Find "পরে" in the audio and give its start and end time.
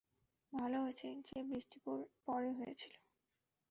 2.25-2.49